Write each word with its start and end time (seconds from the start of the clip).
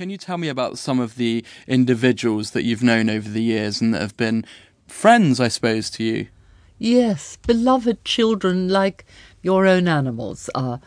Can 0.00 0.08
you 0.08 0.16
tell 0.16 0.38
me 0.38 0.48
about 0.48 0.78
some 0.78 0.98
of 0.98 1.16
the 1.16 1.44
individuals 1.68 2.52
that 2.52 2.62
you've 2.62 2.82
known 2.82 3.10
over 3.10 3.28
the 3.28 3.42
years 3.42 3.82
and 3.82 3.92
that 3.92 4.00
have 4.00 4.16
been 4.16 4.46
friends, 4.86 5.38
I 5.38 5.48
suppose, 5.48 5.90
to 5.90 6.02
you? 6.02 6.28
Yes, 6.78 7.36
beloved 7.46 8.02
children 8.02 8.70
like 8.70 9.04
your 9.42 9.66
own 9.66 9.88
animals 9.88 10.48
are. 10.54 10.80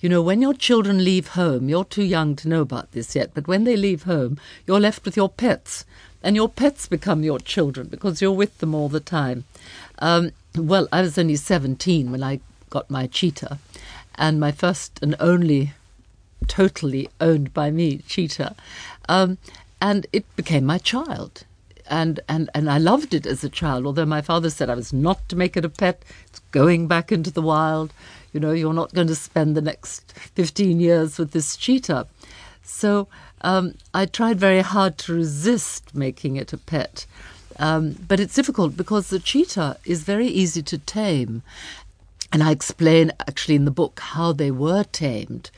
You 0.00 0.08
know, 0.08 0.22
when 0.22 0.40
your 0.40 0.54
children 0.54 1.04
leave 1.04 1.28
home, 1.28 1.68
you're 1.68 1.84
too 1.84 2.04
young 2.04 2.36
to 2.36 2.48
know 2.48 2.62
about 2.62 2.92
this 2.92 3.14
yet, 3.14 3.32
but 3.34 3.46
when 3.46 3.64
they 3.64 3.76
leave 3.76 4.04
home, 4.04 4.38
you're 4.66 4.80
left 4.80 5.04
with 5.04 5.14
your 5.14 5.28
pets. 5.28 5.84
And 6.22 6.34
your 6.34 6.48
pets 6.48 6.86
become 6.86 7.22
your 7.22 7.40
children 7.40 7.88
because 7.88 8.22
you're 8.22 8.32
with 8.32 8.56
them 8.60 8.74
all 8.74 8.88
the 8.88 8.98
time. 8.98 9.44
Um, 9.98 10.30
well, 10.56 10.88
I 10.90 11.02
was 11.02 11.18
only 11.18 11.36
17 11.36 12.10
when 12.10 12.22
I 12.22 12.40
got 12.70 12.88
my 12.88 13.08
cheetah, 13.08 13.58
and 14.14 14.40
my 14.40 14.52
first 14.52 15.00
and 15.02 15.16
only 15.20 15.74
totally 16.44 17.08
owned 17.20 17.52
by 17.52 17.70
me 17.70 17.98
cheetah. 17.98 18.54
Um, 19.08 19.38
and 19.80 20.06
it 20.12 20.24
became 20.36 20.64
my 20.64 20.78
child 20.78 21.44
and, 21.88 22.20
and, 22.28 22.50
and 22.54 22.70
I 22.70 22.78
loved 22.78 23.14
it 23.14 23.26
as 23.26 23.44
a 23.44 23.48
child, 23.48 23.86
although 23.86 24.06
my 24.06 24.22
father 24.22 24.50
said 24.50 24.70
I 24.70 24.74
was 24.74 24.92
not 24.92 25.28
to 25.28 25.36
make 25.36 25.56
it 25.56 25.64
a 25.64 25.68
pet. 25.68 26.02
It's 26.26 26.40
going 26.50 26.88
back 26.88 27.12
into 27.12 27.30
the 27.30 27.42
wild. 27.42 27.92
You 28.32 28.40
know, 28.40 28.52
you're 28.52 28.74
not 28.74 28.94
going 28.94 29.06
to 29.08 29.14
spend 29.14 29.56
the 29.56 29.60
next 29.60 30.12
15 30.34 30.80
years 30.80 31.18
with 31.18 31.32
this 31.32 31.56
cheetah. 31.56 32.06
So 32.62 33.08
um, 33.42 33.74
I 33.92 34.06
tried 34.06 34.40
very 34.40 34.60
hard 34.60 34.96
to 34.98 35.14
resist 35.14 35.94
making 35.94 36.36
it 36.36 36.52
a 36.52 36.58
pet. 36.58 37.06
Um, 37.58 37.92
but 38.08 38.18
it's 38.18 38.34
difficult 38.34 38.76
because 38.76 39.10
the 39.10 39.20
cheetah 39.20 39.76
is 39.84 40.02
very 40.02 40.26
easy 40.26 40.62
to 40.62 40.78
tame. 40.78 41.42
And 42.32 42.42
I 42.42 42.50
explain 42.50 43.12
actually 43.28 43.54
in 43.54 43.64
the 43.64 43.70
book 43.70 44.00
how 44.00 44.32
they 44.32 44.50
were 44.50 44.84
tamed, 44.84 45.50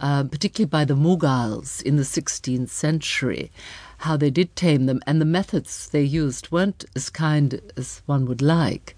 uh, 0.00 0.24
particularly 0.24 0.68
by 0.68 0.84
the 0.84 0.94
Mughals 0.94 1.82
in 1.82 1.96
the 1.96 2.02
16th 2.02 2.70
century 2.70 3.50
how 4.04 4.16
they 4.18 4.30
did 4.30 4.54
tame 4.54 4.84
them, 4.84 5.00
and 5.06 5.18
the 5.20 5.24
methods 5.24 5.88
they 5.88 6.02
used 6.02 6.52
weren't 6.52 6.84
as 6.94 7.08
kind 7.08 7.60
as 7.76 8.02
one 8.04 8.26
would 8.26 8.42
like, 8.42 8.94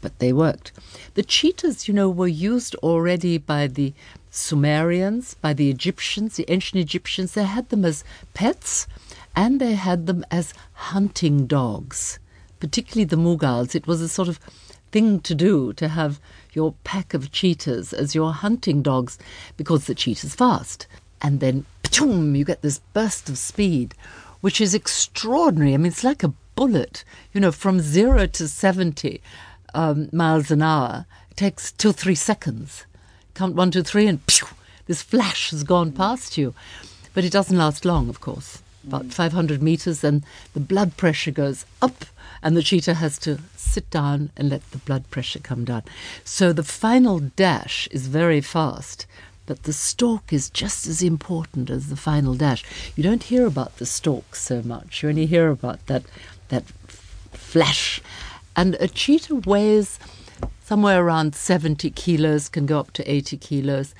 but 0.00 0.16
they 0.20 0.32
worked. 0.32 0.70
The 1.14 1.24
cheetahs, 1.24 1.88
you 1.88 1.94
know, 1.94 2.08
were 2.08 2.28
used 2.28 2.76
already 2.76 3.38
by 3.38 3.66
the 3.66 3.92
Sumerians, 4.30 5.34
by 5.34 5.52
the 5.52 5.68
Egyptians, 5.68 6.36
the 6.36 6.50
ancient 6.50 6.80
Egyptians. 6.80 7.34
They 7.34 7.44
had 7.44 7.68
them 7.70 7.84
as 7.84 8.04
pets 8.32 8.86
and 9.34 9.60
they 9.60 9.74
had 9.74 10.06
them 10.06 10.24
as 10.30 10.54
hunting 10.74 11.46
dogs, 11.46 12.20
particularly 12.60 13.04
the 13.04 13.16
Mughals. 13.16 13.74
It 13.74 13.88
was 13.88 14.00
a 14.00 14.08
sort 14.08 14.28
of 14.28 14.38
thing 14.92 15.18
to 15.20 15.34
do 15.34 15.72
to 15.72 15.88
have 15.88 16.20
your 16.52 16.74
pack 16.84 17.14
of 17.14 17.32
cheetahs 17.32 17.92
as 17.92 18.14
your 18.14 18.32
hunting 18.32 18.82
dogs 18.82 19.18
because 19.56 19.86
the 19.86 19.94
cheetah's 19.94 20.34
fast 20.34 20.86
and 21.22 21.40
then 21.40 21.66
you 22.00 22.44
get 22.44 22.62
this 22.62 22.80
burst 22.92 23.28
of 23.28 23.36
speed, 23.36 23.94
which 24.40 24.60
is 24.60 24.74
extraordinary. 24.74 25.74
I 25.74 25.76
mean, 25.76 25.86
it's 25.86 26.04
like 26.04 26.22
a 26.22 26.32
bullet, 26.54 27.04
you 27.32 27.40
know, 27.40 27.52
from 27.52 27.80
zero 27.80 28.26
to 28.26 28.48
70 28.48 29.20
um, 29.74 30.08
miles 30.12 30.50
an 30.50 30.62
hour. 30.62 31.06
It 31.30 31.36
takes 31.36 31.72
two, 31.72 31.92
three 31.92 32.14
seconds. 32.14 32.86
Count 33.34 33.54
one, 33.54 33.70
two, 33.70 33.82
three, 33.82 34.06
and 34.06 34.20
this 34.86 35.02
flash 35.02 35.50
has 35.50 35.62
gone 35.64 35.92
past 35.92 36.38
you. 36.38 36.54
But 37.12 37.24
it 37.24 37.32
doesn't 37.32 37.58
last 37.58 37.84
long, 37.84 38.08
of 38.08 38.20
course. 38.20 38.62
About 38.86 39.06
mm. 39.06 39.12
500 39.12 39.62
meters, 39.62 40.02
and 40.02 40.24
the 40.54 40.60
blood 40.60 40.96
pressure 40.96 41.30
goes 41.30 41.66
up, 41.82 42.06
and 42.42 42.56
the 42.56 42.62
cheetah 42.62 42.94
has 42.94 43.18
to 43.20 43.38
sit 43.56 43.88
down 43.90 44.30
and 44.36 44.48
let 44.48 44.68
the 44.70 44.78
blood 44.78 45.08
pressure 45.10 45.38
come 45.38 45.64
down. 45.64 45.82
So 46.24 46.52
the 46.52 46.62
final 46.62 47.18
dash 47.20 47.88
is 47.90 48.06
very 48.06 48.40
fast 48.40 49.06
but 49.46 49.64
the 49.64 49.72
stalk 49.72 50.32
is 50.32 50.48
just 50.48 50.86
as 50.86 51.02
important 51.02 51.70
as 51.70 51.88
the 51.88 51.96
final 51.96 52.34
dash. 52.34 52.62
You 52.94 53.02
don't 53.02 53.24
hear 53.24 53.46
about 53.46 53.78
the 53.78 53.86
stalk 53.86 54.36
so 54.36 54.62
much. 54.62 55.02
You 55.02 55.08
only 55.08 55.26
hear 55.26 55.50
about 55.50 55.84
that 55.86 56.04
that 56.50 56.62
flash. 57.32 58.00
And 58.54 58.76
a 58.78 58.86
cheetah 58.86 59.34
weighs 59.34 59.98
somewhere 60.62 61.04
around 61.04 61.34
70 61.34 61.90
kilos, 61.90 62.48
can 62.48 62.64
go 62.64 62.78
up 62.78 62.92
to 62.92 63.10
80 63.10 63.38
kilos. 63.38 63.92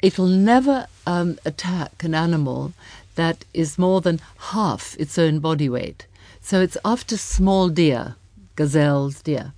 It'll 0.00 0.26
never 0.26 0.86
um, 1.06 1.38
attack 1.44 2.02
an 2.02 2.14
animal 2.14 2.72
that 3.18 3.44
is 3.52 3.78
more 3.78 4.00
than 4.00 4.20
half 4.54 4.96
its 4.96 5.18
own 5.18 5.40
body 5.40 5.68
weight. 5.68 6.06
So 6.40 6.60
it's 6.60 6.78
after 6.84 7.16
small 7.16 7.68
deer, 7.68 8.14
gazelles, 8.54 9.22
deer. 9.22 9.52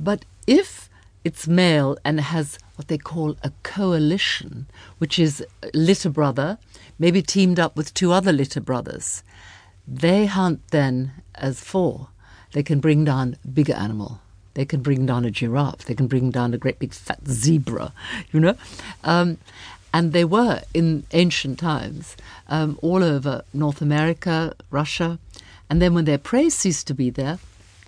But 0.00 0.24
if 0.48 0.90
it's 1.22 1.46
male 1.46 1.96
and 2.04 2.20
has 2.20 2.58
what 2.74 2.88
they 2.88 2.98
call 2.98 3.36
a 3.44 3.52
coalition, 3.62 4.66
which 4.98 5.16
is 5.16 5.46
litter 5.72 6.10
brother, 6.10 6.58
maybe 6.98 7.22
teamed 7.22 7.60
up 7.60 7.76
with 7.76 7.94
two 7.94 8.10
other 8.10 8.32
litter 8.32 8.60
brothers. 8.60 9.22
They 9.86 10.26
hunt 10.26 10.60
then 10.70 11.12
as 11.36 11.60
four. 11.60 12.08
They 12.50 12.64
can 12.64 12.80
bring 12.80 13.04
down 13.04 13.36
bigger 13.54 13.74
animal. 13.74 14.20
They 14.54 14.64
can 14.64 14.82
bring 14.82 15.06
down 15.06 15.24
a 15.24 15.30
giraffe. 15.30 15.84
They 15.84 15.94
can 15.94 16.08
bring 16.08 16.32
down 16.32 16.52
a 16.52 16.58
great 16.58 16.80
big 16.80 16.92
fat 16.92 17.20
zebra, 17.28 17.92
you 18.32 18.40
know. 18.40 18.56
Um, 19.04 19.38
and 19.92 20.12
they 20.12 20.24
were 20.24 20.62
in 20.72 21.04
ancient 21.12 21.58
times 21.58 22.16
um, 22.48 22.78
all 22.82 23.02
over 23.04 23.42
North 23.52 23.82
America, 23.82 24.54
Russia. 24.70 25.18
And 25.68 25.80
then 25.80 25.94
when 25.94 26.04
their 26.04 26.18
prey 26.18 26.48
ceased 26.48 26.86
to 26.88 26.94
be 26.94 27.10
there, 27.10 27.38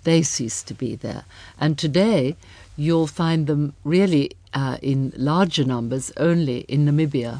they 0.03 0.21
ceased 0.21 0.67
to 0.67 0.73
be 0.73 0.95
there. 0.95 1.25
And 1.59 1.77
today, 1.77 2.35
you'll 2.77 3.07
find 3.07 3.47
them 3.47 3.73
really 3.83 4.31
uh, 4.53 4.77
in 4.81 5.13
larger 5.15 5.63
numbers 5.63 6.11
only 6.17 6.59
in 6.61 6.85
Namibia, 6.85 7.39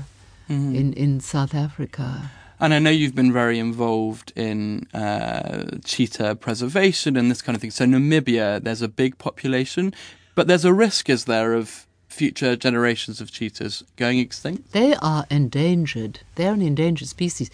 mm-hmm. 0.50 0.75
in, 0.75 0.94
in 0.94 1.20
South 1.20 1.54
Africa. 1.54 2.31
And 2.59 2.74
I 2.74 2.80
know 2.80 2.90
you've 2.90 3.16
been 3.16 3.34
very 3.34 3.59
involved 3.59 4.31
in 4.36 4.88
uh, 4.94 5.78
cheetah 5.84 6.36
preservation 6.36 7.18
and 7.18 7.30
this 7.30 7.42
kind 7.42 7.56
of 7.56 7.62
thing. 7.62 7.72
So, 7.72 7.86
Namibia, 7.86 8.64
there's 8.64 8.81
a 8.81 8.88
big 8.88 9.18
population, 9.18 9.94
but 10.36 10.48
there's 10.48 10.66
a 10.66 10.74
risk, 10.74 11.09
is 11.09 11.25
there, 11.25 11.54
of 11.54 11.86
future 12.16 12.56
generations 12.56 13.20
of 13.20 13.31
cheetahs 13.31 13.84
going 13.98 14.20
extinct? 14.20 14.72
They 14.72 14.96
are 14.96 15.26
endangered. 15.30 16.22
They're 16.36 16.53
an 16.53 16.62
endangered 16.62 17.09
species. 17.09 17.52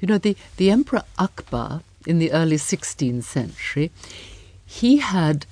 You 0.00 0.08
know, 0.08 0.18
the, 0.18 0.36
the 0.56 0.70
Emperor 0.70 1.04
Akbar 1.18 1.82
in 2.06 2.18
the 2.18 2.32
early 2.32 2.56
16th 2.56 3.22
century, 3.22 3.90
he 4.66 4.98
had 4.98 5.46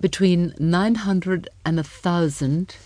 between 0.00 0.54
900 0.58 1.48
and 1.64 1.76
1,000 1.76 2.76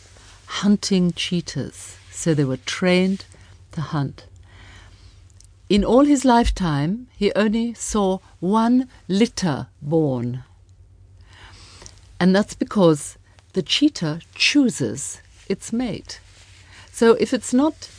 hunting 0.47 1.13
cheetahs. 1.13 1.97
So 2.11 2.35
they 2.35 2.45
were 2.45 2.57
trained 2.59 3.25
to 3.73 3.81
hunt. 3.81 4.27
In 5.69 5.85
all 5.85 6.05
his 6.05 6.25
lifetime, 6.25 7.09
he 7.17 7.33
only 7.35 7.75
saw 7.75 8.19
one 8.41 8.89
litter 9.07 9.67
born. 9.83 10.43
And 12.19 12.35
that's 12.35 12.55
because 12.55 13.18
the 13.59 13.63
cheetah 13.63 14.21
chooses 14.37 15.21
its 15.49 15.73
mate. 15.73 16.21
So 16.93 17.15
if 17.15 17.35
it's 17.35 17.53
not 17.53 17.91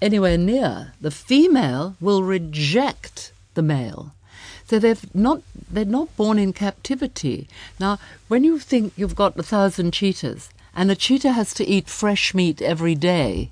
anywhere 0.00 0.38
near, 0.38 0.94
the 0.98 1.10
female 1.10 1.94
will 2.00 2.22
reject 2.22 3.30
the 3.52 3.60
male. 3.60 4.14
So 4.66 4.78
they've 4.78 5.14
not 5.14 5.42
they're 5.70 5.84
not 5.84 6.16
born 6.16 6.38
in 6.38 6.54
captivity. 6.54 7.48
Now, 7.78 7.98
when 8.28 8.44
you 8.44 8.58
think 8.58 8.94
you've 8.96 9.14
got 9.14 9.38
a 9.38 9.42
thousand 9.42 9.92
cheetahs, 9.92 10.48
and 10.74 10.90
a 10.90 10.96
cheetah 10.96 11.32
has 11.32 11.52
to 11.54 11.68
eat 11.68 11.90
fresh 11.90 12.32
meat 12.32 12.62
every 12.62 12.94
day, 12.94 13.50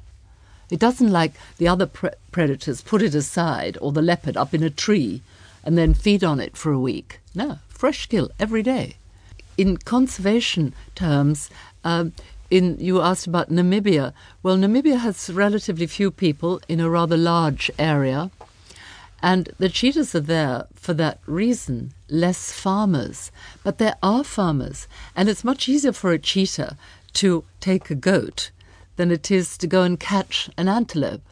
it 0.70 0.80
doesn't 0.80 1.12
like 1.12 1.32
the 1.58 1.68
other 1.68 1.84
pre- 1.84 2.16
predators 2.30 2.80
put 2.80 3.02
it 3.02 3.14
aside 3.14 3.76
or 3.82 3.92
the 3.92 4.00
leopard 4.00 4.38
up 4.38 4.54
in 4.54 4.62
a 4.62 4.70
tree 4.70 5.20
and 5.62 5.76
then 5.76 5.92
feed 5.92 6.24
on 6.24 6.40
it 6.40 6.56
for 6.56 6.72
a 6.72 6.80
week. 6.80 7.20
No, 7.34 7.58
fresh 7.68 8.06
kill 8.06 8.30
every 8.40 8.62
day. 8.62 8.96
In 9.56 9.76
conservation 9.76 10.74
terms, 10.94 11.50
um, 11.84 12.12
in 12.50 12.76
you 12.78 13.00
asked 13.00 13.26
about 13.26 13.50
Namibia. 13.50 14.12
Well, 14.42 14.58
Namibia 14.58 14.98
has 14.98 15.30
relatively 15.30 15.86
few 15.86 16.10
people 16.10 16.60
in 16.68 16.80
a 16.80 16.90
rather 16.90 17.16
large 17.16 17.70
area. 17.78 18.30
And 19.22 19.50
the 19.58 19.68
cheetahs 19.68 20.14
are 20.14 20.20
there 20.20 20.66
for 20.74 20.94
that 20.94 21.20
reason, 21.26 21.94
less 22.08 22.52
farmers. 22.52 23.30
But 23.62 23.78
there 23.78 23.96
are 24.02 24.24
farmers, 24.24 24.88
and 25.16 25.28
it's 25.28 25.44
much 25.44 25.68
easier 25.68 25.92
for 25.92 26.12
a 26.12 26.18
cheetah 26.18 26.76
to 27.14 27.44
take 27.60 27.88
a 27.88 27.94
goat 27.94 28.50
than 28.96 29.10
it 29.10 29.30
is 29.30 29.56
to 29.58 29.66
go 29.66 29.82
and 29.84 29.98
catch 29.98 30.50
an 30.58 30.68
antelope. 30.68 31.22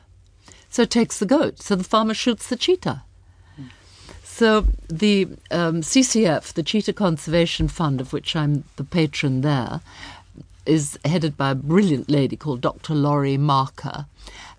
So 0.71 0.83
it 0.83 0.91
takes 0.91 1.19
the 1.19 1.27
goat, 1.27 1.61
so 1.61 1.75
the 1.75 1.85
farmer 1.85 2.15
shoots 2.15 2.49
the 2.49 2.57
cheetah. 2.57 3.03
So 4.41 4.65
the 4.89 5.29
um, 5.51 5.83
CCF, 5.83 6.55
the 6.55 6.63
Cheetah 6.63 6.95
Conservation 6.95 7.69
Fund, 7.69 8.01
of 8.01 8.15
which 8.15 8.35
I'm 8.35 8.65
the 8.77 8.85
patron 8.85 9.43
there, 9.43 9.83
is 10.65 10.99
headed 11.05 11.37
by 11.37 11.51
a 11.51 11.55
brilliant 11.55 12.09
lady 12.09 12.37
called 12.39 12.63
Dr. 12.63 12.95
Laurie 12.95 13.37
Marker. 13.37 14.07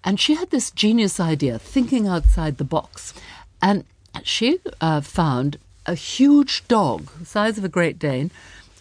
And 0.04 0.20
she 0.20 0.36
had 0.36 0.52
this 0.52 0.70
genius 0.70 1.20
idea, 1.20 1.58
thinking 1.58 2.08
outside 2.08 2.60
the 2.60 2.64
box. 2.64 3.16
And 3.60 3.84
she 4.22 4.60
uh, 4.82 5.02
found 5.02 5.58
a 5.88 5.96
huge 5.96 6.64
dog, 6.68 7.10
the 7.18 7.26
size 7.26 7.58
of 7.58 7.64
a 7.64 7.68
Great 7.68 7.98
Dane, 7.98 8.30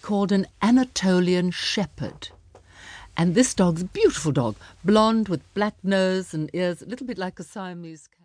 called 0.02 0.30
an 0.30 0.46
Anatolian 0.60 1.50
Shepherd. 1.50 2.28
And 3.16 3.34
this 3.34 3.54
dog's 3.54 3.80
a 3.80 3.86
beautiful 3.86 4.32
dog, 4.32 4.54
blonde 4.84 5.30
with 5.30 5.54
black 5.54 5.76
nose 5.82 6.34
and 6.34 6.50
ears, 6.52 6.82
a 6.82 6.86
little 6.86 7.06
bit 7.06 7.16
like 7.16 7.40
a 7.40 7.42
Siamese 7.42 8.06
cat. 8.06 8.18